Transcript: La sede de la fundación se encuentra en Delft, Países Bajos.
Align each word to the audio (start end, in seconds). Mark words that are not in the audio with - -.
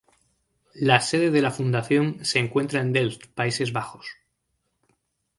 La 0.89 0.99
sede 0.99 1.29
de 1.29 1.43
la 1.43 1.51
fundación 1.51 2.25
se 2.25 2.39
encuentra 2.39 2.81
en 2.81 2.91
Delft, 2.91 3.27
Países 3.35 3.71
Bajos. 3.71 4.07